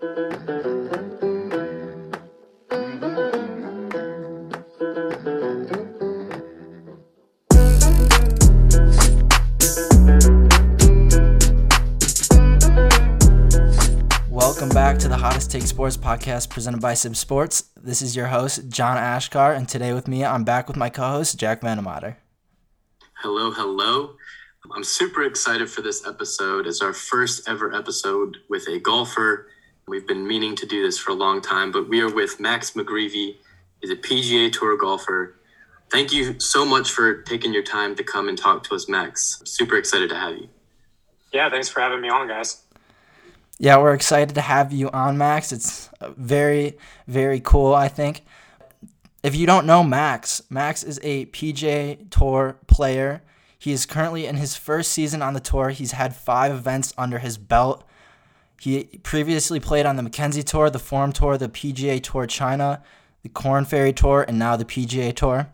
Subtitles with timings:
[0.00, 0.16] Welcome
[14.70, 17.64] back to the Hottest Take Sports podcast presented by CIBB Sports.
[17.76, 21.02] This is your host, John Achkar, and today with me, I'm back with my co
[21.10, 22.16] host, Jack Vandemotter.
[23.18, 24.14] Hello, hello.
[24.74, 26.66] I'm super excited for this episode.
[26.66, 29.48] It's our first ever episode with a golfer.
[29.90, 32.70] We've been meaning to do this for a long time, but we are with Max
[32.74, 33.34] McGreevy.
[33.80, 35.34] He's a PGA Tour golfer.
[35.90, 39.42] Thank you so much for taking your time to come and talk to us, Max.
[39.44, 40.48] super excited to have you.
[41.32, 42.62] Yeah, thanks for having me on, guys.
[43.58, 45.50] Yeah, we're excited to have you on, Max.
[45.50, 48.22] It's uh, very, very cool, I think.
[49.24, 53.22] If you don't know Max, Max is a PGA Tour player.
[53.58, 55.70] He is currently in his first season on the tour.
[55.70, 57.84] He's had five events under his belt.
[58.60, 62.82] He previously played on the Mackenzie Tour, the Forme Tour, the PGA Tour China,
[63.22, 65.50] the Korn Ferry Tour, and now the PGA Tour.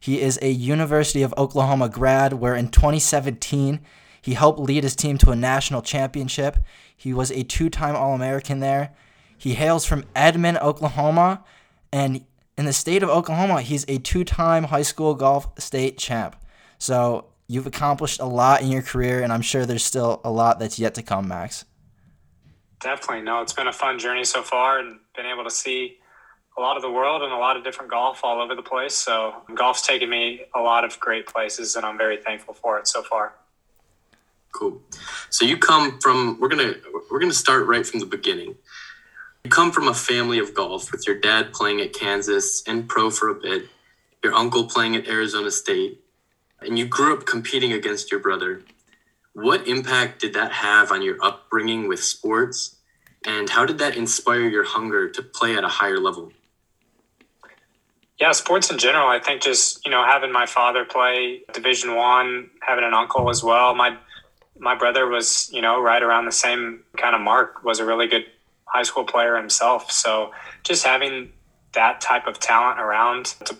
[0.00, 3.78] He is a University of Oklahoma grad, where in 2017
[4.20, 6.56] he helped lead his team to a national championship.
[6.96, 8.90] He was a two time All American there.
[9.36, 11.44] He hails from Edmond, Oklahoma,
[11.92, 12.24] and
[12.56, 16.34] in the state of Oklahoma, he's a two time high school golf state champ.
[16.76, 20.58] So you've accomplished a lot in your career, and I'm sure there's still a lot
[20.58, 21.64] that's yet to come, Max.
[22.80, 23.22] Definitely.
[23.22, 25.98] No, it's been a fun journey so far and been able to see
[26.56, 28.94] a lot of the world and a lot of different golf all over the place.
[28.94, 32.88] So golf's taken me a lot of great places, and I'm very thankful for it
[32.88, 33.34] so far.
[34.52, 34.80] Cool.
[35.30, 36.74] So you come from we're gonna
[37.10, 38.56] we're gonna start right from the beginning.
[39.44, 43.10] You come from a family of golf with your dad playing at Kansas and pro
[43.10, 43.68] for a bit,
[44.24, 46.00] your uncle playing at Arizona State,
[46.60, 48.62] and you grew up competing against your brother.
[49.40, 52.74] What impact did that have on your upbringing with sports?
[53.24, 56.32] And how did that inspire your hunger to play at a higher level?
[58.18, 59.06] Yeah, sports in general.
[59.06, 63.44] I think just you know having my father play Division One, having an uncle as
[63.44, 63.76] well.
[63.76, 63.96] My
[64.58, 68.08] my brother was, you know, right around the same kind of mark, was a really
[68.08, 68.24] good
[68.64, 69.92] high school player himself.
[69.92, 70.32] So
[70.64, 71.30] just having
[71.74, 73.56] that type of talent around to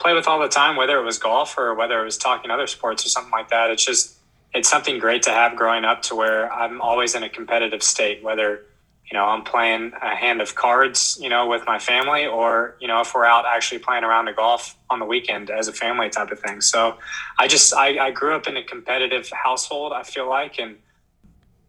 [0.00, 2.66] play with all the time, whether it was golf or whether it was talking other
[2.66, 4.16] sports or something like that, it's just,
[4.52, 8.22] it's something great to have growing up to where I'm always in a competitive state,
[8.22, 8.66] whether
[9.10, 12.86] you know, I'm playing a hand of cards, you know, with my family, or you
[12.86, 16.08] know, if we're out actually playing around the golf on the weekend as a family
[16.08, 16.60] type of thing.
[16.60, 16.96] So,
[17.36, 19.92] I just I, I grew up in a competitive household.
[19.92, 20.76] I feel like, and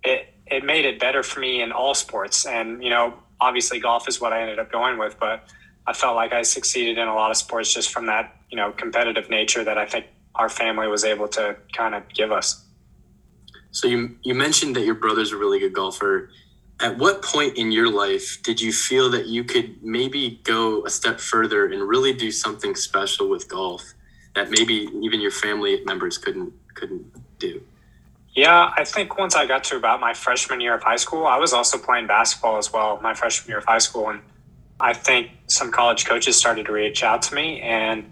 [0.04, 2.46] it it made it better for me in all sports.
[2.46, 5.44] And you know, obviously, golf is what I ended up going with, but
[5.88, 8.72] I felt like I succeeded in a lot of sports just from that you know
[8.72, 10.06] competitive nature that I think
[10.36, 12.64] our family was able to kind of give us.
[13.72, 16.30] So you you mentioned that your brother's a really good golfer
[16.82, 20.90] at what point in your life did you feel that you could maybe go a
[20.90, 23.94] step further and really do something special with golf
[24.34, 27.06] that maybe even your family members couldn't couldn't
[27.40, 27.62] do?
[28.34, 31.38] Yeah, I think once I got to about my freshman year of high school, I
[31.38, 34.10] was also playing basketball as well, my freshman year of high school.
[34.10, 34.22] And
[34.80, 37.60] I think some college coaches started to reach out to me.
[37.62, 38.10] And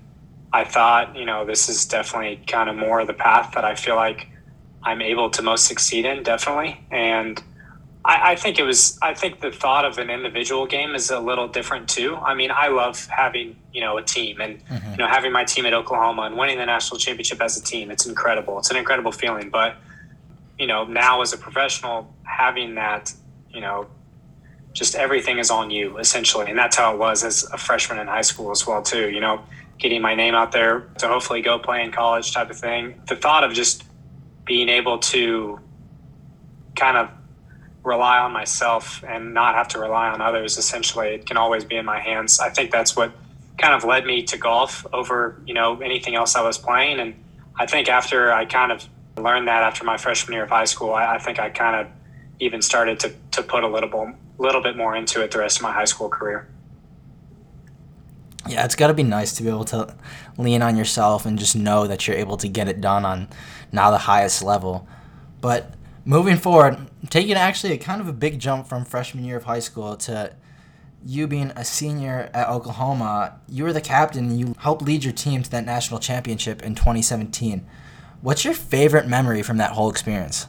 [0.51, 3.95] I thought, you know, this is definitely kind of more the path that I feel
[3.95, 4.28] like
[4.83, 6.79] I'm able to most succeed in, definitely.
[6.89, 7.41] And
[8.05, 8.97] I, I, think it was.
[9.01, 12.15] I think the thought of an individual game is a little different too.
[12.15, 14.91] I mean, I love having you know a team and mm-hmm.
[14.91, 17.91] you know having my team at Oklahoma and winning the national championship as a team.
[17.91, 18.57] It's incredible.
[18.57, 19.49] It's an incredible feeling.
[19.49, 19.75] But
[20.57, 23.13] you know, now as a professional, having that,
[23.49, 23.87] you know,
[24.71, 28.07] just everything is on you essentially, and that's how it was as a freshman in
[28.07, 29.09] high school as well too.
[29.09, 29.43] You know,
[29.77, 33.01] getting my name out there to hopefully go play in college type of thing.
[33.07, 33.83] The thought of just
[34.49, 35.59] being able to
[36.75, 37.07] kind of
[37.83, 41.75] rely on myself and not have to rely on others essentially it can always be
[41.75, 42.39] in my hands.
[42.39, 43.11] I think that's what
[43.59, 46.99] kind of led me to golf over you know anything else i was playing.
[46.99, 47.13] And
[47.57, 50.93] i think after i kind of learned that after my freshman year of high school
[50.93, 51.87] i, I think i kind of
[52.39, 55.63] even started to, to put a little, little bit more into it the rest of
[55.63, 56.47] my high school career.
[58.47, 59.93] Yeah it's got to be nice to be able to
[60.37, 63.27] lean on yourself and just know that you're able to get it done on
[63.71, 64.87] now the highest level
[65.41, 65.73] but
[66.05, 69.59] moving forward, taking actually a kind of a big jump from freshman year of high
[69.59, 70.33] school to
[71.05, 75.13] you being a senior at Oklahoma, you were the captain and you helped lead your
[75.13, 77.65] team to that national championship in 2017.
[78.21, 80.47] What's your favorite memory from that whole experience?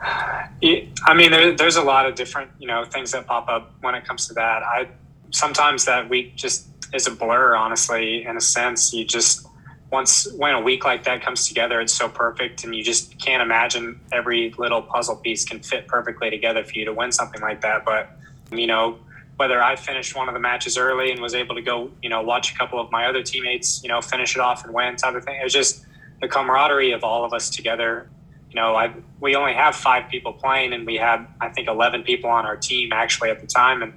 [0.00, 3.94] I mean, there, there's a lot of different, you know, things that pop up when
[3.94, 4.62] it comes to that.
[4.62, 4.88] I
[5.30, 8.24] sometimes that week just is a blur, honestly.
[8.24, 9.46] In a sense, you just
[9.92, 13.42] once when a week like that comes together, it's so perfect, and you just can't
[13.42, 17.60] imagine every little puzzle piece can fit perfectly together for you to win something like
[17.60, 17.84] that.
[17.84, 18.10] But
[18.50, 18.98] you know,
[19.36, 22.22] whether I finished one of the matches early and was able to go, you know,
[22.22, 25.14] watch a couple of my other teammates, you know, finish it off and win type
[25.14, 25.38] of thing.
[25.38, 25.84] It was just
[26.22, 28.08] the camaraderie of all of us together.
[28.48, 32.02] You know, I we only have five people playing, and we had I think eleven
[32.02, 33.92] people on our team actually at the time, and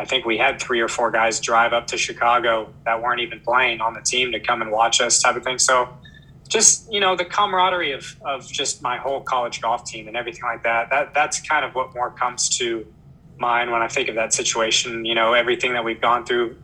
[0.00, 3.38] I think we had three or four guys drive up to Chicago that weren't even
[3.40, 5.58] playing on the team to come and watch us, type of thing.
[5.58, 5.90] So,
[6.48, 10.42] just you know, the camaraderie of of just my whole college golf team and everything
[10.42, 10.88] like that.
[10.88, 12.86] That that's kind of what more comes to
[13.36, 15.04] mind when I think of that situation.
[15.04, 16.56] You know, everything that we've gone through.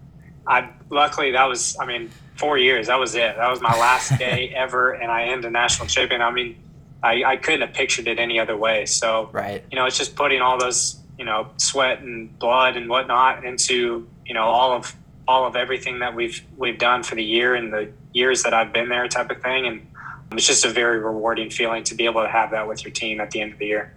[0.46, 2.86] I luckily that was, I mean, four years.
[2.86, 3.36] That was it.
[3.36, 6.22] That was my last day ever, and I am the national champion.
[6.22, 6.56] I mean,
[7.02, 8.86] I, I couldn't have pictured it any other way.
[8.86, 9.62] So, right.
[9.70, 14.06] you know, it's just putting all those you know sweat and blood and whatnot into
[14.24, 14.94] you know all of
[15.28, 18.72] all of everything that we've we've done for the year and the years that I've
[18.72, 19.86] been there type of thing and
[20.32, 23.20] it's just a very rewarding feeling to be able to have that with your team
[23.20, 23.94] at the end of the year.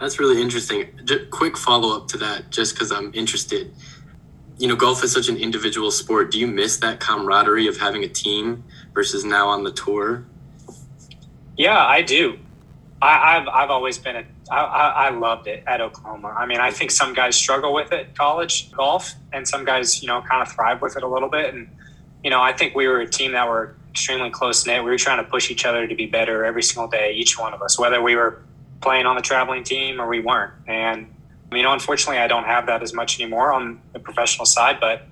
[0.00, 0.88] That's really interesting.
[1.04, 3.72] Just quick follow up to that, just because I'm interested.
[4.58, 6.30] You know, golf is such an individual sport.
[6.30, 8.64] Do you miss that camaraderie of having a team
[8.94, 10.24] versus now on the tour?
[11.56, 12.38] Yeah, I do.
[13.00, 16.28] I, have I've always been a I, I loved it at Oklahoma.
[16.28, 20.08] I mean, I think some guys struggle with it, college golf, and some guys, you
[20.08, 21.52] know, kind of thrive with it a little bit.
[21.52, 21.68] And,
[22.22, 24.84] you know, I think we were a team that were extremely close knit.
[24.84, 27.54] We were trying to push each other to be better every single day, each one
[27.54, 28.42] of us, whether we were
[28.80, 30.52] playing on the traveling team or we weren't.
[30.66, 31.12] And,
[31.50, 35.06] you know, unfortunately, I don't have that as much anymore on the professional side, but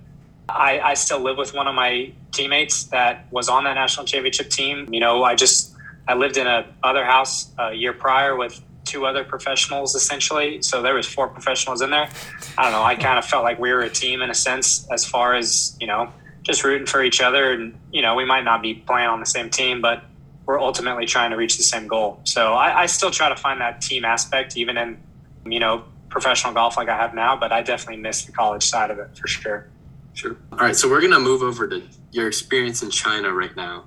[0.49, 4.51] I, I still live with one of my teammates that was on that national championship
[4.51, 4.93] team.
[4.93, 5.75] You know, I just,
[6.07, 8.61] I lived in a other house a year prior with
[8.95, 10.63] two other professionals essentially.
[10.63, 12.09] So there was four professionals in there.
[12.57, 12.83] I don't know.
[12.85, 15.77] I kind of felt like we were a team in a sense, as far as
[15.81, 16.13] you know,
[16.43, 17.53] just rooting for each other.
[17.53, 20.05] And you know, we might not be playing on the same team, but
[20.47, 22.21] we're ultimately trying to reach the same goal.
[22.25, 24.97] So I, I still try to find that team aspect, even in
[25.45, 27.37] you know professional golf like I have now.
[27.37, 29.67] But I definitely miss the college side of it for sure.
[30.13, 30.37] Sure.
[30.53, 30.77] All right.
[30.77, 31.83] So we're gonna move over to
[32.13, 33.87] your experience in China right now.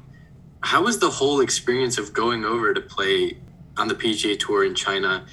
[0.59, 3.37] How was the whole experience of going over to play
[3.77, 5.25] on the PGA Tour in China.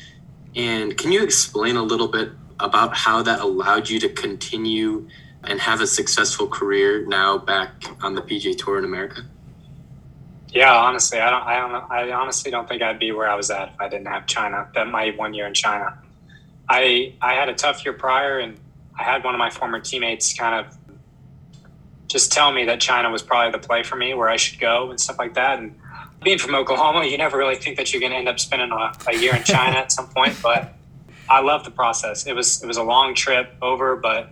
[0.55, 2.31] And can you explain a little bit
[2.61, 5.09] about how that allowed you to continue
[5.43, 9.23] and have a successful career now back on the PGA Tour in America?
[10.49, 13.51] Yeah, honestly, I don't, I don't, I honestly don't think I'd be where I was
[13.51, 14.69] at if I didn't have China.
[14.75, 15.99] That my one year in China,
[16.69, 18.57] I, I had a tough year prior, and
[18.97, 20.79] I had one of my former teammates kind of
[22.07, 24.91] just tell me that China was probably the play for me, where I should go
[24.91, 25.59] and stuff like that.
[25.59, 25.75] And
[26.25, 28.93] being from Oklahoma, you never really think that you're going to end up spending a,
[29.09, 30.37] a year in China at some point.
[30.43, 30.75] But
[31.29, 32.27] I love the process.
[32.27, 34.31] It was it was a long trip over, but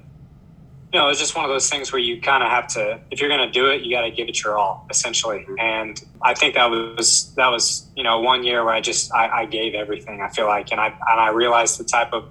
[0.92, 3.18] you know, it's just one of those things where you kind of have to, if
[3.18, 5.38] you're going to do it, you got to give it your all, essentially.
[5.38, 5.58] Mm-hmm.
[5.58, 9.42] And I think that was that was you know one year where I just I,
[9.42, 10.20] I gave everything.
[10.20, 12.28] I feel like, and I and I realized the type of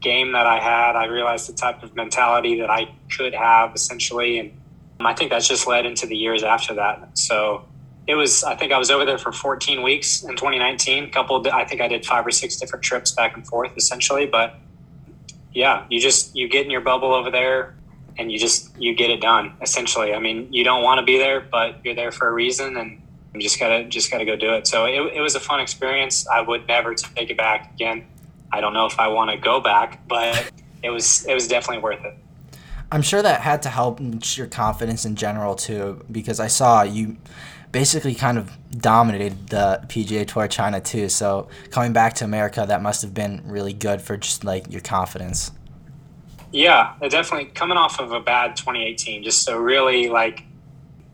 [0.00, 0.96] game that I had.
[0.96, 4.52] I realized the type of mentality that I could have, essentially, and
[5.00, 7.18] I think that's just led into the years after that.
[7.18, 7.66] So
[8.08, 11.46] it was i think i was over there for 14 weeks in 2019 a couple
[11.52, 14.56] i think i did five or six different trips back and forth essentially but
[15.52, 17.76] yeah you just you get in your bubble over there
[18.18, 20.12] and you just you get it done essentially.
[20.12, 23.00] I mean you don't want to be there but you're there for a reason and
[23.32, 24.66] you just gotta just gotta go do it.
[24.66, 26.26] So it, it was a fun experience.
[26.28, 28.04] I would never take it back again.
[28.52, 30.50] I don't know if i want to go back but
[30.82, 32.16] it was it was definitely worth it.
[32.90, 34.00] I'm sure that had to help
[34.36, 37.18] your confidence in general too because i saw you
[37.72, 41.08] basically kind of dominated the PGA Tour China too.
[41.08, 44.80] So coming back to America, that must have been really good for just like your
[44.80, 45.52] confidence.
[46.50, 50.44] Yeah, definitely coming off of a bad 2018, just so really like,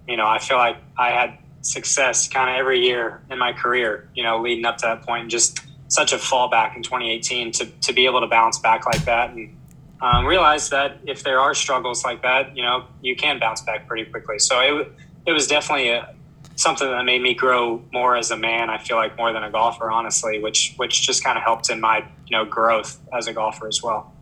[0.07, 4.09] you know, I feel like I had success kind of every year in my career,
[4.15, 7.93] you know, leading up to that point, just such a fallback in 2018 to, to
[7.93, 9.57] be able to bounce back like that and
[10.01, 13.89] um, realize that if there are struggles like that, you know, you can bounce back
[13.89, 14.39] pretty quickly.
[14.39, 14.93] So it,
[15.27, 16.14] it was definitely a,
[16.57, 18.71] something that made me grow more as a man.
[18.71, 21.81] I feel like more than a golfer, honestly, which which just kind of helped in
[21.81, 24.13] my you know growth as a golfer as well.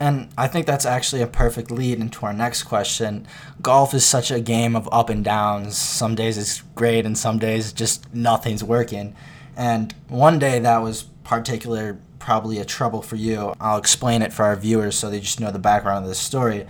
[0.00, 3.26] And I think that's actually a perfect lead into our next question.
[3.60, 5.76] Golf is such a game of up and downs.
[5.76, 9.14] Some days it's great, and some days just nothing's working.
[9.56, 13.54] And one day that was particular, probably a trouble for you.
[13.60, 16.66] I'll explain it for our viewers so they just know the background of this story.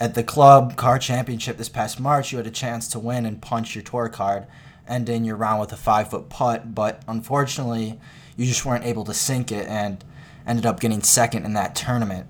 [0.00, 3.42] At the club car championship this past March, you had a chance to win and
[3.42, 4.46] punch your tour card,
[4.86, 7.98] ending your round with a five foot putt, but unfortunately,
[8.36, 10.04] you just weren't able to sink it and
[10.46, 12.28] ended up getting second in that tournament.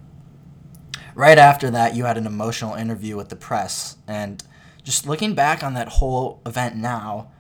[1.15, 4.43] Right after that, you had an emotional interview with the press, and
[4.83, 7.31] just looking back on that whole event now,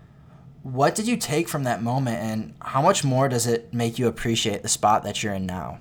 [0.62, 4.06] what did you take from that moment and how much more does it make you
[4.06, 5.78] appreciate the spot that you're in now?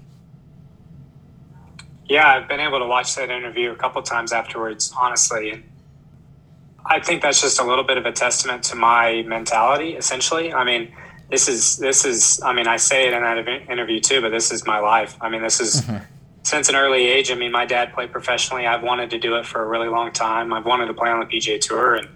[2.10, 5.64] Yeah, I've been able to watch that interview a couple times afterwards, honestly.
[6.86, 10.54] I think that's just a little bit of a testament to my mentality, essentially.
[10.54, 10.94] I mean,
[11.30, 14.52] this is this is I mean, I say it in that interview too, but this
[14.52, 15.18] is my life.
[15.20, 16.04] I mean, this is mm-hmm.
[16.44, 17.30] since an early age.
[17.30, 18.66] I mean, my dad played professionally.
[18.66, 20.54] I've wanted to do it for a really long time.
[20.54, 22.08] I've wanted to play on the PGA Tour and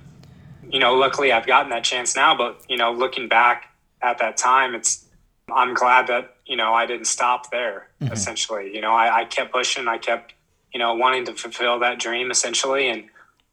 [0.71, 4.37] you know, luckily I've gotten that chance now, but you know, looking back at that
[4.37, 5.05] time, it's
[5.53, 7.87] I'm glad that you know I didn't stop there.
[8.01, 8.11] Mm-hmm.
[8.11, 9.87] Essentially, you know, I, I kept pushing.
[9.87, 10.33] I kept
[10.73, 12.29] you know wanting to fulfill that dream.
[12.29, 13.05] Essentially, and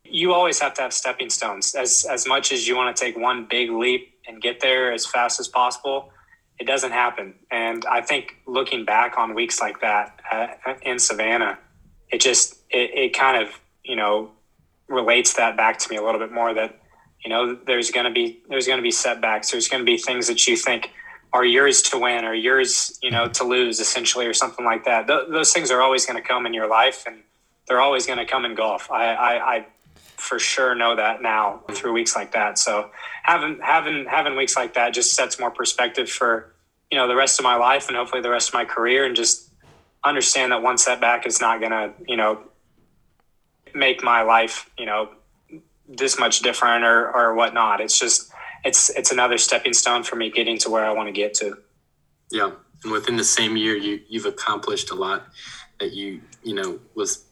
[0.03, 1.77] you always have to have stepping stones.
[1.77, 5.07] As as much as you want to take one big leap and get there as
[5.07, 6.11] fast as possible,
[6.59, 7.35] it doesn't happen.
[7.53, 11.57] And I think looking back on weeks like that uh, in Savannah,
[12.09, 14.33] it just it, it kind of you know
[14.89, 16.81] relates that back to me a little bit more that
[17.25, 19.99] you know there's going to be there's going to be setbacks there's going to be
[19.99, 20.91] things that you think
[21.33, 23.33] are yours to win or yours you know mm-hmm.
[23.33, 25.07] to lose essentially or something like that.
[25.07, 27.23] Th- those things are always going to come in your life and
[27.67, 28.91] they're always going to come in golf.
[28.91, 29.67] I, I, I
[30.17, 32.59] for sure know that now through weeks like that.
[32.59, 32.91] So
[33.23, 36.55] having having having weeks like that just sets more perspective for
[36.91, 39.15] you know the rest of my life and hopefully the rest of my career and
[39.15, 39.51] just
[40.05, 42.41] understand that one setback is not going to you know
[43.75, 45.11] make my life you know
[45.89, 47.81] this much different or or whatnot.
[47.81, 48.28] It's just
[48.65, 51.59] it's it's another stepping stone for me getting to where I want to get to.
[52.31, 52.51] Yeah,
[52.83, 55.27] and within the same year, you you've accomplished a lot
[55.81, 57.25] that you you know was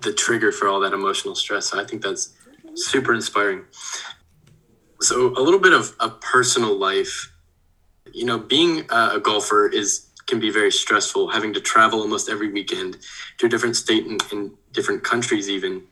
[0.00, 1.70] the trigger for all that emotional stress.
[1.70, 2.34] So I think that's
[2.74, 3.64] super inspiring.
[5.00, 7.30] So a little bit of a personal life.
[8.12, 11.30] You know, being a golfer is can be very stressful.
[11.30, 12.98] Having to travel almost every weekend
[13.38, 15.82] to a different state and in different countries, even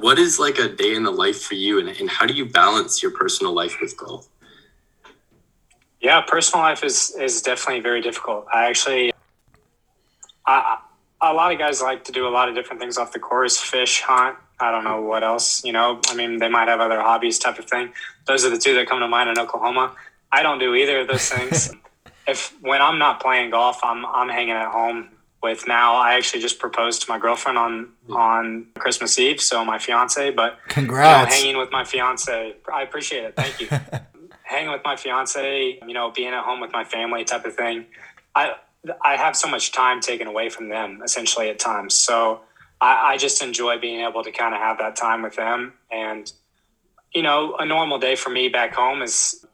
[0.00, 2.44] what is like a day in the life for you and, and how do you
[2.44, 4.28] balance your personal life with golf
[6.04, 8.46] yeah personal life is is definitely very difficult.
[8.52, 9.12] I actually
[10.46, 10.78] I,
[11.22, 13.58] a lot of guys like to do a lot of different things off the course.
[13.58, 16.00] Fish hunt i don't know what else you know?
[16.08, 17.92] I mean they might have other hobbies type of thing.
[18.26, 19.96] Those are the two that come to mind in oklahoma.
[20.30, 21.72] I don't do either of those things.
[22.26, 25.10] If when i'm not playing golf i'm i'm hanging at home
[25.44, 25.94] with now.
[25.94, 30.30] I actually just proposed to my girlfriend on on Christmas Eve, so my fiance.
[30.30, 32.56] But congrats, you know, hanging with my fiance.
[32.72, 33.36] I appreciate it.
[33.36, 33.68] Thank you.
[34.42, 37.86] hanging with my fiance, you know, being at home with my family, type of thing.
[38.34, 38.54] I
[39.04, 41.94] I have so much time taken away from them, essentially at times.
[41.94, 42.40] So
[42.80, 45.74] I, I just enjoy being able to kind of have that time with them.
[45.92, 46.32] And
[47.14, 49.44] you know, a normal day for me back home is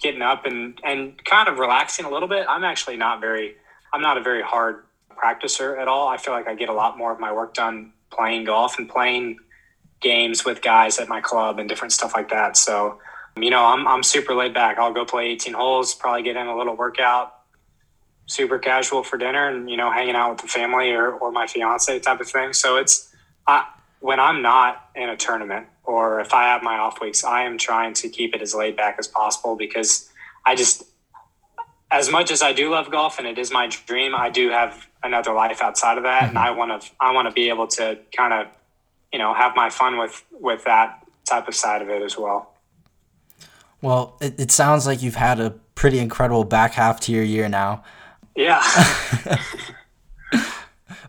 [0.00, 2.46] getting up and and kind of relaxing a little bit.
[2.48, 3.56] I'm actually not very.
[3.92, 4.82] I'm not a very hard
[5.16, 6.08] practicer at all.
[6.08, 8.88] I feel like I get a lot more of my work done playing golf and
[8.88, 9.38] playing
[10.00, 12.56] games with guys at my club and different stuff like that.
[12.56, 12.98] So,
[13.36, 14.78] you know, I'm, I'm super laid back.
[14.78, 17.34] I'll go play 18 holes, probably get in a little workout,
[18.26, 21.46] super casual for dinner and, you know, hanging out with the family or, or my
[21.46, 22.52] fiance type of thing.
[22.52, 23.14] So it's,
[23.46, 23.66] I,
[24.00, 27.58] when I'm not in a tournament or if I have my off weeks, I am
[27.58, 30.10] trying to keep it as laid back as possible because
[30.44, 30.84] I just,
[31.90, 34.85] as much as I do love golf and it is my dream, I do have
[35.02, 36.28] another life outside of that, mm-hmm.
[36.30, 38.46] and I want to I want to be able to kind of
[39.12, 42.52] you know have my fun with with that type of side of it as well.
[43.82, 47.48] Well, it, it sounds like you've had a pretty incredible back half to your year
[47.48, 47.84] now.
[48.34, 48.62] Yeah.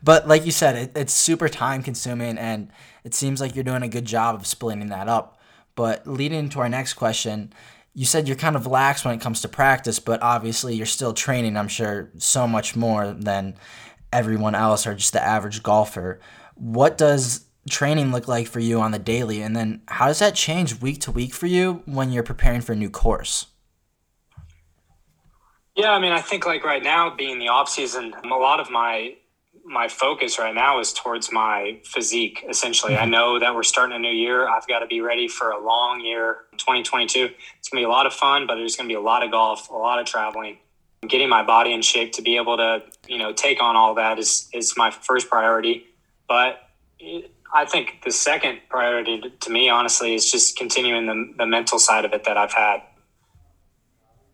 [0.04, 2.70] but like you said, it, it's super time consuming, and
[3.04, 5.40] it seems like you're doing a good job of splitting that up.
[5.76, 7.54] But leading into our next question,
[7.98, 11.16] you said you're kind of lax when it comes to practice, but obviously you're still
[11.16, 13.56] training, I'm sure, so much more than
[14.14, 16.20] everyone else or just the average golfer.
[16.54, 19.42] What does training look like for you on the daily?
[19.42, 22.74] And then how does that change week to week for you when you're preparing for
[22.74, 23.48] a new course?
[25.76, 28.70] Yeah, I mean, I think like right now being the off season, a lot of
[28.70, 29.16] my
[29.68, 32.94] my focus right now is towards my physique essentially.
[32.94, 33.04] Mm-hmm.
[33.04, 34.48] i know that we're starting a new year.
[34.48, 37.90] I've got to be ready for a long year 2022 it's going to be a
[37.90, 40.06] lot of fun but there's going to be a lot of golf a lot of
[40.06, 40.58] traveling.
[41.08, 44.18] Getting my body in shape to be able to you know take on all that
[44.18, 45.86] is is my first priority.
[46.28, 46.60] But
[47.54, 52.04] i think the second priority to me honestly is just continuing the, the mental side
[52.04, 52.82] of it that i've had.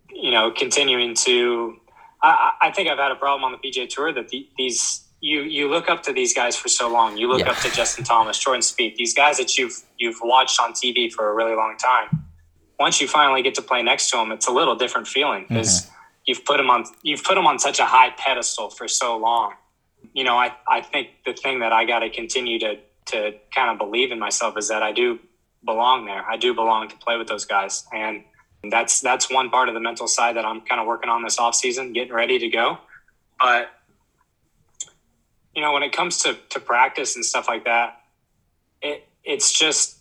[0.09, 1.79] You know continuing to
[2.23, 5.43] I, I think I've had a problem on the PGA Tour that the, these you
[5.43, 7.17] you look up to these guys for so long.
[7.17, 7.51] You look yeah.
[7.51, 11.31] up to Justin Thomas, Jordan Spieth, these guys that you've you've watched on TV for
[11.31, 12.25] a really long time.
[12.77, 15.83] Once you finally get to play next to them, it's a little different feeling because
[15.83, 15.95] mm-hmm.
[16.25, 19.53] you've put them on you've put them on such a high pedestal for so long.
[20.11, 22.75] You know, I I think the thing that I got to continue to
[23.05, 25.19] to kind of believe in myself is that I do
[25.63, 26.29] belong there.
[26.29, 28.25] I do belong to play with those guys, and
[28.69, 31.39] that's that's one part of the mental side that I'm kind of working on this
[31.39, 32.79] off season, getting ready to go.
[33.39, 33.69] But
[35.55, 38.01] you know, when it comes to to practice and stuff like that,
[38.81, 39.98] it it's just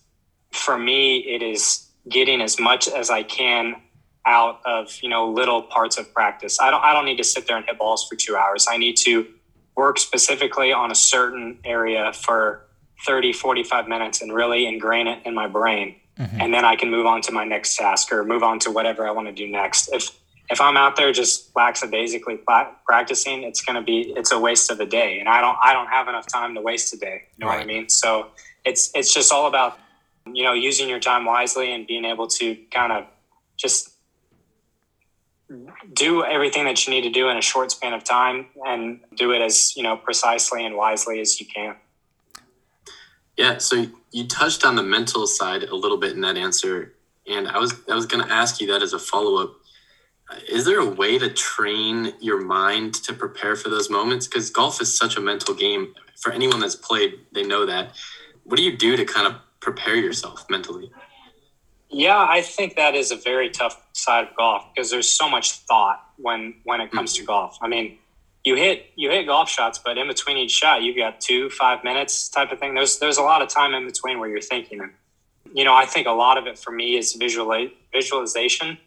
[0.51, 3.77] for me, it is getting as much as I can
[4.25, 6.61] out of you know little parts of practice.
[6.61, 8.67] I don't I don't need to sit there and hit balls for two hours.
[8.69, 9.27] I need to
[9.77, 12.67] work specifically on a certain area for
[13.07, 15.97] 30, 45 minutes and really ingrain it in my brain.
[16.19, 16.41] Mm-hmm.
[16.41, 19.09] And then I can move on to my next task or move on to whatever
[19.09, 19.89] I want to do next.
[19.93, 20.11] If
[20.53, 22.39] if I'm out there just lackadaisically
[22.85, 25.73] practicing, it's going to be it's a waste of a day, and I don't I
[25.73, 27.23] don't have enough time to waste a day.
[27.37, 27.57] You know right.
[27.57, 27.89] what I mean?
[27.89, 28.29] So
[28.65, 29.79] it's it's just all about
[30.31, 33.07] you know using your time wisely and being able to kind of
[33.57, 33.95] just
[35.95, 39.33] do everything that you need to do in a short span of time and do
[39.33, 41.77] it as you know precisely and wisely as you can
[43.37, 46.95] yeah so you touched on the mental side a little bit in that answer
[47.27, 49.55] and i was i was going to ask you that as a follow-up
[50.49, 54.27] is there a way to train your mind to prepare for those moments?
[54.27, 55.95] Because golf is such a mental game.
[56.21, 57.93] For anyone that's played they know that.
[58.45, 60.91] What do you do to kind of prepare yourself mentally?
[61.89, 65.53] Yeah, I think that is a very tough side of golf because there's so much
[65.53, 67.27] thought when when it comes to mm-hmm.
[67.27, 67.59] golf.
[67.61, 67.99] I mean,
[68.45, 71.85] you hit you hit golf shots, but in between each shot, you've got two five
[71.85, 72.75] minutes type of thing.
[72.75, 74.93] There's there's a lot of time in between where you're thinking, and
[75.55, 78.79] you know, I think a lot of it for me is visual visualization,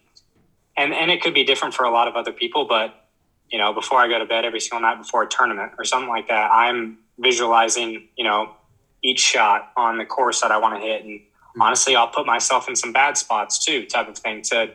[0.77, 3.07] and and it could be different for a lot of other people, but
[3.49, 6.09] you know, before I go to bed every single night before a tournament or something
[6.09, 8.55] like that, I'm visualizing, you know,
[9.03, 11.21] each shot on the course that I want to hit and
[11.59, 14.73] honestly, I'll put myself in some bad spots too, type of thing to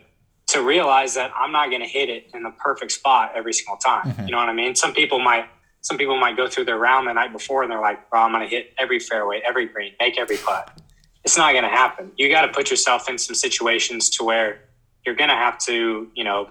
[0.49, 3.77] to realize that I'm not going to hit it in the perfect spot every single
[3.77, 4.11] time.
[4.11, 4.27] Mm-hmm.
[4.27, 4.75] You know what I mean?
[4.75, 5.47] Some people might
[5.83, 8.33] some people might go through their round the night before and they're like, "Well, I'm
[8.33, 10.81] going to hit every fairway, every green, make every putt."
[11.25, 12.13] It's not going to happen.
[12.17, 14.63] You got to put yourself in some situations to where
[15.05, 16.51] you're going to have to, you know,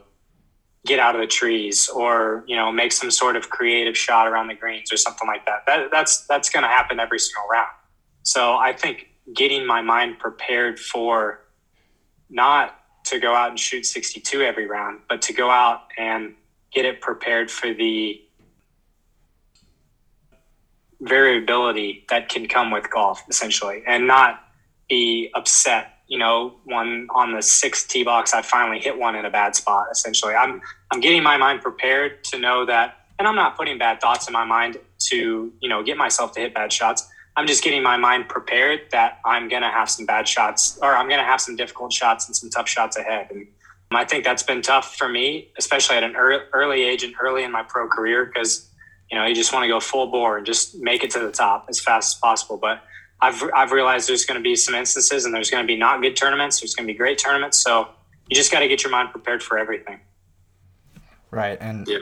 [0.86, 4.48] get out of the trees or you know make some sort of creative shot around
[4.48, 5.66] the greens or something like that.
[5.68, 7.68] that that's that's going to happen every single round.
[8.24, 11.42] So I think getting my mind prepared for
[12.30, 16.36] not to go out and shoot 62 every round, but to go out and
[16.72, 18.22] get it prepared for the
[21.02, 24.44] variability that can come with golf, essentially, and not
[24.90, 25.99] be upset.
[26.10, 29.56] You know, one on the sixth tee box, I finally hit one in a bad
[29.56, 29.88] spot.
[29.92, 34.02] Essentially, I'm I'm getting my mind prepared to know that, and I'm not putting bad
[34.02, 34.78] thoughts in my mind
[35.10, 37.08] to you know get myself to hit bad shots.
[37.40, 41.08] I'm just getting my mind prepared that I'm to have some bad shots or I'm
[41.20, 43.30] to have some difficult shots and some tough shots ahead.
[43.32, 43.48] And
[43.92, 47.52] I think that's been tough for me, especially at an early age and early in
[47.52, 48.70] my pro career, because,
[49.10, 51.32] you know, you just want to go full bore and just make it to the
[51.32, 52.58] top as fast as possible.
[52.58, 52.84] But
[53.22, 56.02] I've, I've realized there's going to be some instances and there's going to be not
[56.02, 56.62] good tournaments.
[56.62, 57.58] There's going to be great tournaments.
[57.58, 57.90] So
[58.30, 60.00] you just got to get your mind prepared for everything.
[61.32, 61.58] Right.
[61.60, 61.98] And yeah,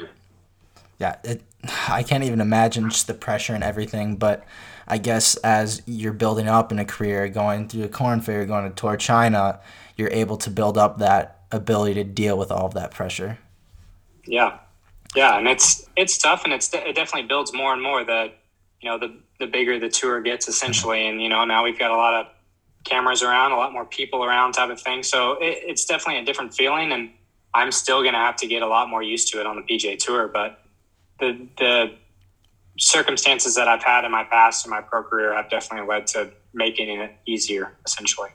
[0.99, 1.43] yeah it,
[1.87, 4.45] I can't even imagine just the pressure and everything, but
[4.87, 8.69] I guess as you're building up in a career, going through a Korn Ferry, going
[8.69, 9.59] to Tour China,
[9.97, 13.37] you're able to build up that ability to deal with all of that pressure.
[14.25, 14.59] Yeah,
[15.15, 18.03] yeah, and it's it's tough, and it's it definitely builds more and more.
[18.03, 18.37] That
[18.81, 21.91] you know, the the bigger the tour gets, essentially, and you know, now we've got
[21.91, 22.27] a lot of
[22.83, 25.03] cameras around, a lot more people around, type of thing.
[25.03, 27.11] So it, it's definitely a different feeling, and
[27.53, 29.61] I'm still going to have to get a lot more used to it on the
[29.61, 30.27] PGA Tour.
[30.27, 30.59] But
[31.19, 31.95] the the
[32.79, 36.31] circumstances that I've had in my past in my pro career have definitely led to
[36.53, 38.29] making it easier, essentially.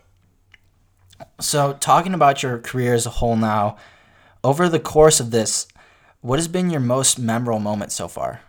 [1.41, 3.77] So, talking about your career as a whole now,
[4.43, 5.69] over the course of this,
[6.21, 8.41] what has been your most memorable moment so far?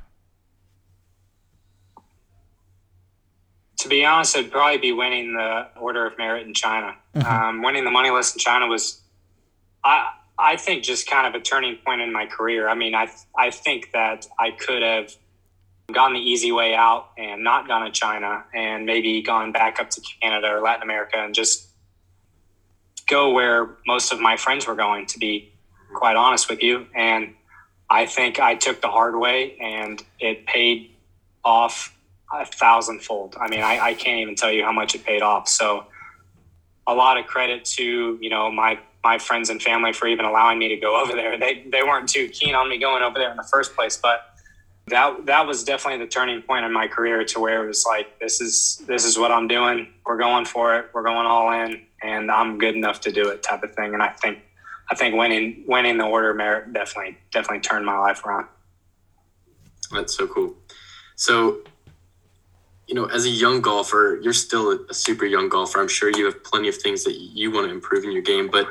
[3.84, 6.96] To be honest, I'd probably be winning the Order of Merit in China.
[7.16, 7.28] Mm-hmm.
[7.28, 9.02] Um, winning the money list in China was,
[9.84, 12.70] I I think, just kind of a turning point in my career.
[12.70, 15.14] I mean, I I think that I could have
[15.92, 19.90] gone the easy way out and not gone to China and maybe gone back up
[19.90, 21.68] to Canada or Latin America and just
[23.10, 25.52] go where most of my friends were going, to be
[25.94, 26.88] quite honest with you.
[26.96, 27.34] And
[27.90, 30.92] I think I took the hard way and it paid
[31.44, 31.94] off
[32.42, 33.36] a thousandfold.
[33.40, 35.48] I mean, I, I can't even tell you how much it paid off.
[35.48, 35.86] So
[36.88, 40.58] a lot of credit to, you know, my my friends and family for even allowing
[40.58, 41.38] me to go over there.
[41.38, 44.34] They they weren't too keen on me going over there in the first place, but
[44.88, 48.20] that that was definitely the turning point in my career to where it was like
[48.20, 49.88] this is this is what I'm doing.
[50.06, 50.88] We're going for it.
[50.94, 53.94] We're going all in, and I'm good enough to do it, type of thing.
[53.94, 54.40] And I think
[54.92, 58.48] I think winning winning the order of merit definitely definitely turned my life around.
[59.92, 60.56] That's so cool.
[61.16, 61.60] So
[62.88, 65.80] you know, as a young golfer, you're still a, super young golfer.
[65.80, 68.50] I'm sure you have plenty of things that you want to improve in your game,
[68.52, 68.68] but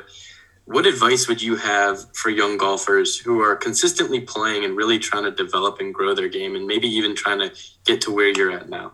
[0.65, 5.23] what advice would you have for young golfers who are consistently playing and really trying
[5.23, 7.51] to develop and grow their game and maybe even trying to
[7.85, 8.93] get to where you're at now?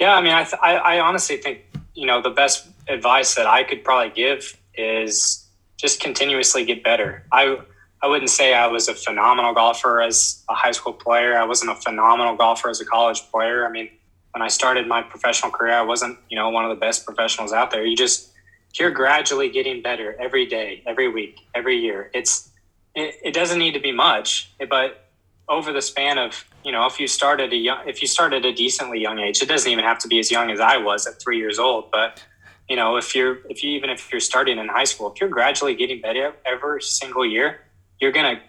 [0.00, 3.46] Yeah, I mean, I, th- I, I honestly think, you know, the best advice that
[3.46, 7.24] I could probably give is just continuously get better.
[7.30, 7.58] I,
[8.04, 11.38] I wouldn't say I was a phenomenal golfer as a high school player.
[11.38, 13.66] I wasn't a phenomenal golfer as a college player.
[13.66, 13.88] I mean,
[14.32, 17.54] when I started my professional career, I wasn't, you know, one of the best professionals
[17.54, 17.82] out there.
[17.82, 18.30] You just,
[18.78, 22.10] you're gradually getting better every day, every week, every year.
[22.12, 22.50] It's
[22.94, 25.08] it, it doesn't need to be much, but
[25.48, 28.52] over the span of you know, if you started a young, if you started a
[28.52, 31.22] decently young age, it doesn't even have to be as young as I was at
[31.22, 31.90] three years old.
[31.90, 32.22] But
[32.68, 35.30] you know, if you're if you even if you're starting in high school, if you're
[35.30, 37.60] gradually getting better every single year,
[38.00, 38.40] you're gonna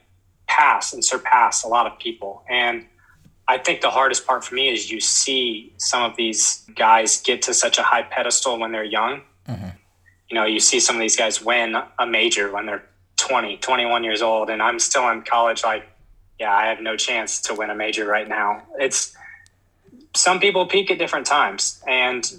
[0.47, 2.43] pass and surpass a lot of people.
[2.49, 2.85] And
[3.47, 7.41] I think the hardest part for me is you see some of these guys get
[7.43, 9.21] to such a high pedestal when they're young.
[9.47, 9.69] Mm-hmm
[10.29, 12.83] you know, you see some of these guys win a major when they're
[13.17, 15.63] 20, 21 years old, and I'm still in college.
[15.63, 15.87] Like,
[16.39, 18.63] yeah, I have no chance to win a major right now.
[18.79, 19.15] It's
[20.15, 22.29] some people peak at different times, and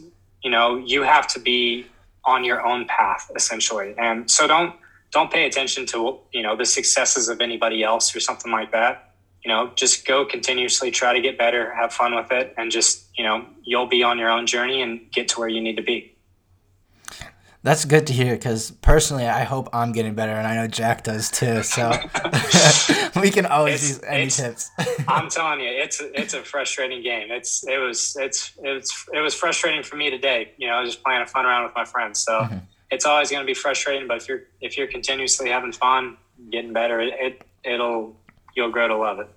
[0.43, 1.87] you know, you have to be
[2.25, 3.95] on your own path essentially.
[3.97, 4.75] And so don't
[5.17, 9.15] don't pay attention to you know the successes of anybody else or something like that.
[9.43, 13.07] You know, just go continuously try to get better, have fun with it, and just
[13.17, 15.83] you know you'll be on your own journey and get to where you need to
[15.83, 16.13] be.
[17.63, 21.05] That's good to hear because personally, I hope I'm getting better, and I know Jack
[21.05, 21.63] does too.
[21.63, 21.91] So
[23.21, 24.71] we can always it's, use any tips.
[25.09, 27.29] I'm telling you, it's it's a frustrating game.
[27.31, 30.53] It's it was it's it's it was frustrating for me today.
[30.59, 32.21] You know, i was just playing a fun round with my friends.
[32.21, 32.59] So mm-hmm.
[32.91, 34.09] It's always going to be frustrating.
[34.09, 36.17] But if you're if you're continuously having fun,
[36.51, 38.17] getting better, it, it it'll
[38.55, 39.29] you'll grow to love it.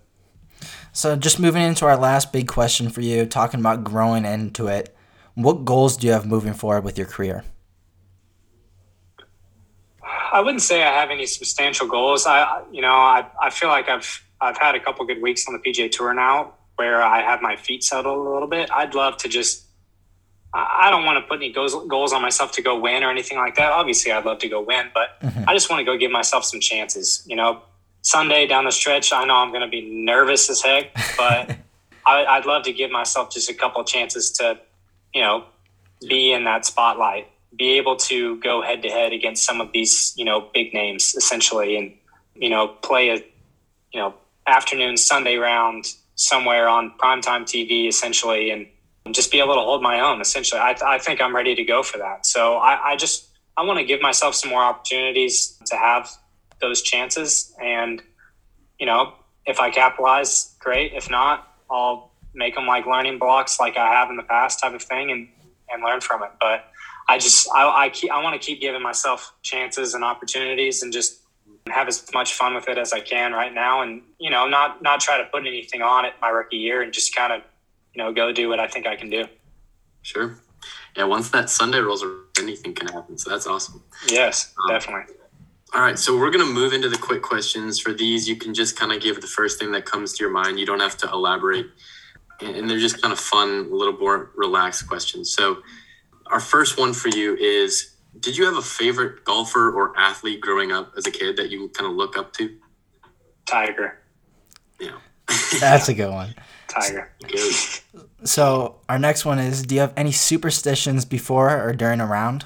[0.92, 4.96] So just moving into our last big question for you, talking about growing into it.
[5.36, 7.46] What goals do you have moving forward with your career?
[10.32, 12.26] I wouldn't say I have any substantial goals.
[12.26, 15.54] I, you know, I, I feel like I've I've had a couple good weeks on
[15.54, 18.72] the PGA Tour now, where I have my feet settled a little bit.
[18.72, 19.66] I'd love to just.
[20.54, 23.38] I don't want to put any goals goals on myself to go win or anything
[23.38, 23.72] like that.
[23.72, 25.48] Obviously, I'd love to go win, but mm-hmm.
[25.48, 27.24] I just want to go give myself some chances.
[27.28, 27.62] You know,
[28.02, 31.56] Sunday down the stretch, I know I'm going to be nervous as heck, but
[32.06, 34.60] I, would love to give myself just a couple chances to,
[35.14, 35.46] you know,
[36.08, 40.14] be in that spotlight be able to go head to head against some of these,
[40.16, 41.94] you know, big names essentially and,
[42.36, 43.16] you know, play a,
[43.92, 44.14] you know,
[44.46, 48.68] afternoon Sunday round somewhere on primetime TV essentially and
[49.14, 50.60] just be able to hold my own essentially.
[50.60, 52.26] I, I think I'm ready to go for that.
[52.26, 56.10] So I, I just, I want to give myself some more opportunities to have
[56.62, 57.54] those chances.
[57.62, 58.02] And,
[58.80, 59.14] you know,
[59.46, 60.94] if I capitalize, great.
[60.94, 64.74] If not, I'll make them like learning blocks like I have in the past type
[64.74, 65.28] of thing and,
[65.70, 66.32] and learn from it.
[66.40, 66.66] But
[67.10, 71.22] I just I I, I want to keep giving myself chances and opportunities and just
[71.68, 74.84] have as much fun with it as I can right now, and you know not
[74.84, 77.42] not try to put anything on it my rookie year and just kind of
[78.00, 79.26] know go do what I think I can do.
[80.02, 80.40] Sure.
[80.96, 81.04] Yeah.
[81.04, 83.18] Once that Sunday rolls around, anything can happen.
[83.18, 83.84] So that's awesome.
[84.10, 85.16] Yes, um, definitely.
[85.72, 87.80] All right, so we're going to move into the quick questions.
[87.80, 90.32] For these, you can just kind of give the first thing that comes to your
[90.32, 90.60] mind.
[90.60, 91.68] You don't have to elaborate.
[92.42, 95.32] And they're just kind of fun, a little more relaxed questions.
[95.32, 95.58] So,
[96.32, 100.72] our first one for you is Did you have a favorite golfer or athlete growing
[100.72, 102.58] up as a kid that you kind of look up to?
[103.46, 104.00] Tiger.
[104.80, 104.98] Yeah.
[105.60, 106.34] That's a good one.
[106.70, 107.12] Tiger.
[108.24, 112.46] So, our next one is Do you have any superstitions before or during a round?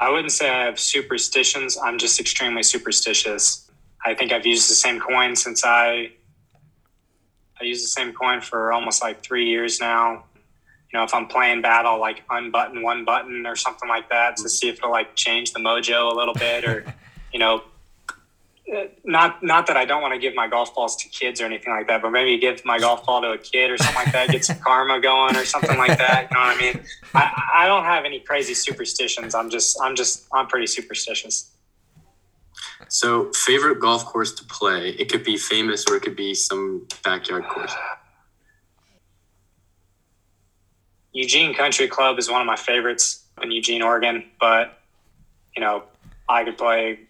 [0.00, 1.76] I wouldn't say I have superstitions.
[1.82, 3.70] I'm just extremely superstitious.
[4.04, 6.12] I think I've used the same coin since I
[7.60, 10.24] I used the same coin for almost like three years now
[10.92, 14.36] you know, if I'm playing bad, I'll like unbutton one button or something like that
[14.38, 16.84] to see if it'll like change the mojo a little bit, or
[17.32, 17.62] you know,
[19.04, 21.72] not not that I don't want to give my golf balls to kids or anything
[21.72, 24.28] like that, but maybe give my golf ball to a kid or something like that,
[24.30, 26.28] get some karma going or something like that.
[26.30, 26.84] You know what I mean?
[27.14, 29.34] I, I don't have any crazy superstitions.
[29.34, 31.52] I'm just I'm just I'm pretty superstitious.
[32.88, 34.90] So, favorite golf course to play?
[34.90, 37.74] It could be famous or it could be some backyard course.
[41.12, 44.24] Eugene Country Club is one of my favorites in Eugene, Oregon.
[44.40, 44.78] But
[45.56, 45.84] you know,
[46.28, 47.00] I could play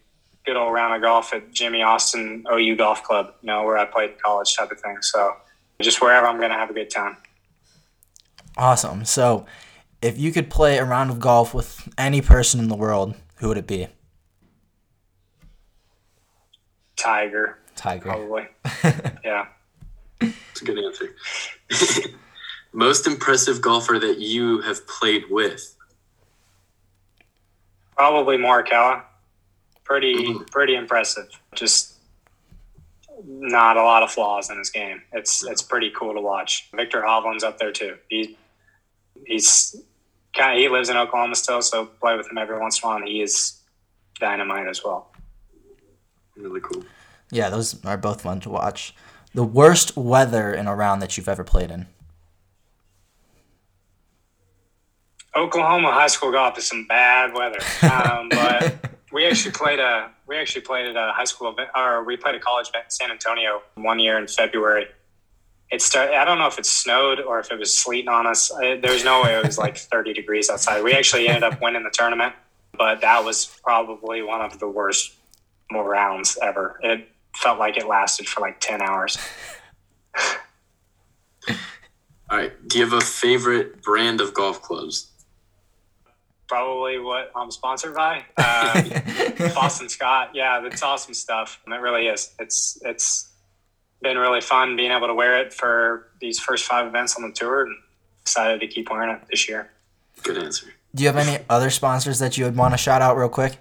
[0.49, 3.85] good old round of golf at Jimmy Austin OU Golf Club, you know, where I
[3.85, 4.97] played college type of thing.
[5.01, 5.35] So
[5.79, 7.17] just wherever I'm going to have a good time.
[8.57, 9.05] Awesome.
[9.05, 9.45] So
[10.01, 13.49] if you could play a round of golf with any person in the world, who
[13.49, 13.89] would it be?
[16.95, 17.59] Tiger.
[17.75, 18.09] Tiger.
[18.09, 18.47] Probably.
[19.23, 19.45] yeah.
[20.19, 22.09] It's a good answer.
[22.73, 25.75] Most impressive golfer that you have played with?
[27.95, 29.03] Probably Morikawa.
[29.89, 30.51] Pretty, Mhm.
[30.51, 31.27] pretty impressive.
[31.55, 31.95] Just
[33.25, 35.01] not a lot of flaws in his game.
[35.11, 36.69] It's it's pretty cool to watch.
[36.73, 37.97] Viktor Hovland's up there too.
[38.07, 38.37] He
[39.25, 39.75] he's
[40.35, 42.87] kind of he lives in Oklahoma still, so play with him every once in a
[42.87, 42.97] while.
[42.97, 43.59] And he is
[44.19, 45.11] dynamite as well.
[46.37, 46.83] Really cool.
[47.31, 48.93] Yeah, those are both fun to watch.
[49.33, 51.87] The worst weather in a round that you've ever played in.
[55.35, 58.77] Oklahoma high school golf is some bad weather, um, but
[59.11, 62.35] we actually played a we actually played at a high school event, or we played
[62.35, 64.87] a college event in San Antonio one year in February.
[65.71, 66.15] It started.
[66.15, 68.51] I don't know if it snowed or if it was sleeting on us.
[68.51, 70.83] I, there's no way it was like 30 degrees outside.
[70.83, 72.33] We actually ended up winning the tournament,
[72.77, 75.13] but that was probably one of the worst
[75.71, 76.79] more rounds ever.
[76.81, 79.17] It felt like it lasted for like 10 hours.
[81.49, 82.51] All right.
[82.67, 85.08] Do you have a favorite brand of golf clubs?
[86.49, 88.25] Probably what I'm sponsored by.
[88.37, 88.89] Um,
[89.53, 90.31] Boston Scott.
[90.33, 91.61] Yeah, that's awesome stuff.
[91.67, 92.33] It really is.
[92.39, 93.29] It's it's
[94.01, 97.31] been really fun being able to wear it for these first five events on the
[97.31, 97.75] tour, and
[98.21, 99.69] excited to keep wearing it this year.
[100.23, 100.73] Good answer.
[100.95, 103.59] Do you have any other sponsors that you would want to shout out real quick?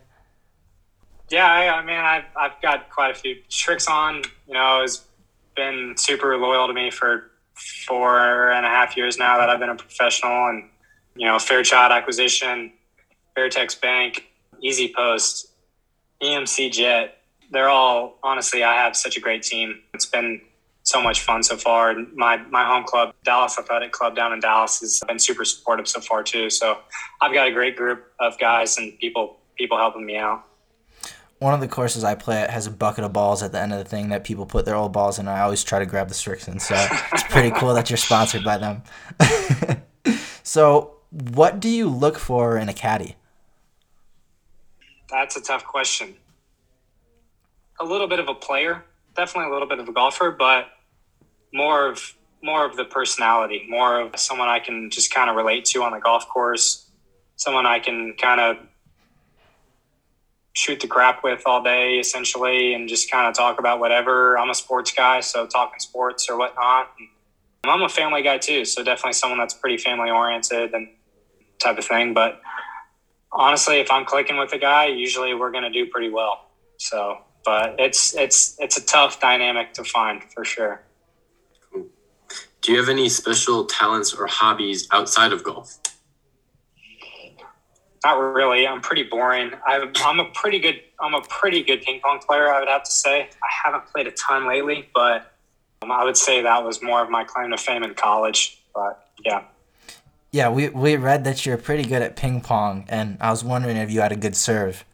[1.28, 3.36] Yeah, I, I mean, I've I've got quite a few.
[3.50, 5.04] Srixon, you know, has
[5.54, 7.30] been super loyal to me for
[7.86, 10.70] four and a half years now that I've been a professional, and
[11.16, 12.72] you know, Fairchild Acquisition,
[13.38, 14.26] Fairtex Bank,
[14.60, 15.52] Easy Post,
[16.20, 17.18] EMC Jet.
[17.50, 19.80] They're all honestly, I have such a great team.
[19.94, 20.40] It's been
[20.82, 21.90] so much fun so far.
[21.90, 25.86] And My my home club, Dallas Athletic Club down in Dallas, has been super supportive
[25.86, 26.50] so far too.
[26.50, 26.78] So
[27.20, 30.44] I've got a great group of guys and people people helping me out.
[31.38, 33.72] One of the courses I play at has a bucket of balls at the end
[33.72, 35.28] of the thing that people put their old balls in.
[35.28, 36.74] I always try to grab the Srixon, so
[37.12, 38.82] it's pretty cool that you're sponsored by them.
[40.42, 43.14] so, what do you look for in a caddy?
[45.10, 46.14] That's a tough question.
[47.80, 48.84] A little bit of a player,
[49.16, 50.66] definitely a little bit of a golfer, but
[51.52, 55.64] more of more of the personality, more of someone I can just kind of relate
[55.66, 56.88] to on the golf course,
[57.36, 58.56] someone I can kind of
[60.52, 64.38] shoot the crap with all day, essentially, and just kind of talk about whatever.
[64.38, 66.90] I'm a sports guy, so talking sports or whatnot.
[67.64, 70.88] And I'm a family guy too, so definitely someone that's pretty family oriented and
[71.58, 72.14] type of thing.
[72.14, 72.40] But
[73.32, 76.50] honestly, if I'm clicking with a guy, usually we're going to do pretty well.
[76.78, 80.82] So, but it's it's it's a tough dynamic to find for sure.
[82.60, 85.78] Do you have any special talents or hobbies outside of golf?
[88.04, 88.66] Not really.
[88.66, 89.52] I'm pretty boring.
[89.66, 90.80] I'm, I'm a pretty good.
[91.00, 92.52] I'm a pretty good ping pong player.
[92.52, 93.22] I would have to say.
[93.22, 95.32] I haven't played a ton lately, but
[95.82, 98.62] um, I would say that was more of my claim to fame in college.
[98.74, 99.44] But yeah,
[100.30, 103.76] Yeah, we, we read that you're pretty good at ping pong, and I was wondering
[103.78, 104.84] if you had a good serve.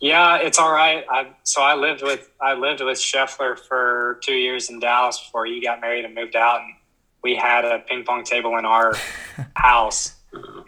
[0.00, 1.04] yeah, it's all right.
[1.10, 5.44] I, so I lived with I lived with Scheffler for two years in Dallas before
[5.46, 6.74] he got married and moved out, and
[7.22, 8.94] we had a ping pong table in our
[9.56, 10.14] house.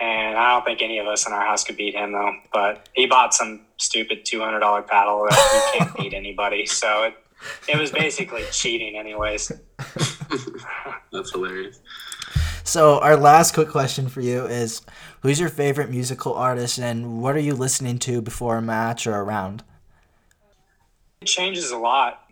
[0.00, 2.32] And I don't think any of us in our house could beat him though.
[2.52, 6.66] But he bought some stupid two hundred dollar paddle that you can't beat anybody.
[6.66, 7.14] So it,
[7.68, 9.50] it was basically cheating, anyways.
[11.12, 11.80] That's hilarious.
[12.66, 14.82] So, our last quick question for you is
[15.22, 19.14] Who's your favorite musical artist, and what are you listening to before a match or
[19.14, 19.62] a round?
[21.20, 22.24] It changes a lot.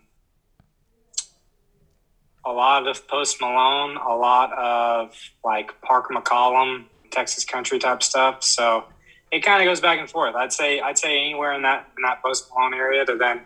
[2.44, 8.42] A lot of Post Malone, a lot of like Parker McCollum, Texas country type stuff.
[8.42, 8.86] So
[9.30, 10.34] it kind of goes back and forth.
[10.34, 13.06] I'd say I'd say anywhere in that in that Post Malone area.
[13.06, 13.42] To then,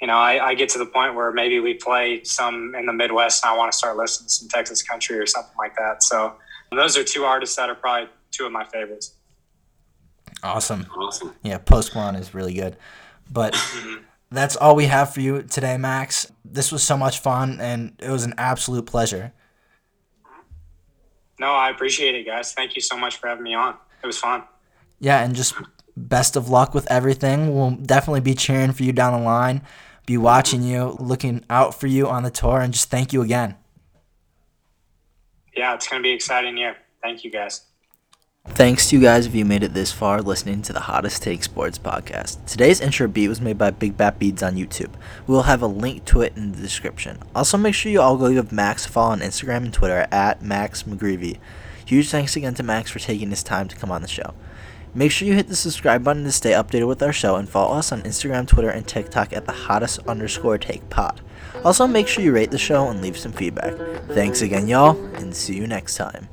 [0.00, 2.92] you know, I, I get to the point where maybe we play some in the
[2.92, 6.02] Midwest, and I want to start listening to some Texas country or something like that.
[6.02, 6.34] So
[6.72, 9.14] those are two artists that are probably two of my favorites.
[10.42, 10.86] Awesome.
[10.96, 11.34] Awesome.
[11.42, 12.76] Yeah, Post Malone is really good.
[13.30, 14.04] But mm-hmm.
[14.30, 16.32] that's all we have for you today, Max.
[16.44, 19.32] This was so much fun, and it was an absolute pleasure.
[21.38, 22.52] No, I appreciate it, guys.
[22.52, 23.74] Thank you so much for having me on.
[24.02, 24.44] It was fun.
[24.98, 25.54] Yeah, and just
[25.96, 27.54] best of luck with everything.
[27.54, 29.62] We'll definitely be cheering for you down the line,
[30.06, 33.56] be watching you, looking out for you on the tour, and just thank you again.
[35.56, 36.76] Yeah, it's going to be exciting year.
[37.02, 37.62] Thank you, guys.
[38.46, 41.44] Thanks to you guys if you made it this far listening to the Hottest Take
[41.44, 42.44] Sports podcast.
[42.46, 44.92] Today's intro beat was made by BigBadBeats on YouTube.
[45.26, 47.18] We will have a link to it in the description.
[47.34, 50.42] Also, make sure you all go give Max a follow on Instagram and Twitter at
[50.42, 51.38] Max McGreevy.
[51.84, 54.34] Huge thanks again to Max for taking his time to come on the show.
[54.92, 57.76] Make sure you hit the subscribe button to stay updated with our show and follow
[57.76, 61.20] us on Instagram, Twitter, and TikTok at the hottest underscore take pod.
[61.64, 63.74] Also, make sure you rate the show and leave some feedback.
[64.08, 66.28] Thanks again, y'all, and see you next time.